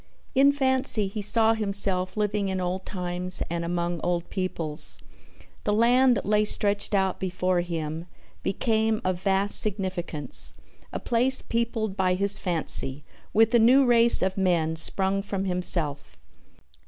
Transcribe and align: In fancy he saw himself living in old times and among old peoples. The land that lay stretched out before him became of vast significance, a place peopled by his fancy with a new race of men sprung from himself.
In 0.33 0.51
fancy 0.51 1.07
he 1.07 1.21
saw 1.21 1.53
himself 1.53 2.17
living 2.17 2.47
in 2.49 2.59
old 2.59 2.87
times 2.87 3.43
and 3.51 3.63
among 3.63 4.01
old 4.01 4.31
peoples. 4.31 4.97
The 5.63 5.73
land 5.73 6.17
that 6.17 6.25
lay 6.25 6.43
stretched 6.43 6.95
out 6.95 7.19
before 7.19 7.59
him 7.61 8.07
became 8.41 9.01
of 9.05 9.21
vast 9.21 9.59
significance, 9.59 10.55
a 10.91 10.99
place 10.99 11.43
peopled 11.43 11.95
by 11.95 12.15
his 12.15 12.39
fancy 12.39 13.03
with 13.31 13.53
a 13.53 13.59
new 13.59 13.85
race 13.85 14.23
of 14.23 14.39
men 14.39 14.75
sprung 14.75 15.21
from 15.21 15.45
himself. 15.45 16.17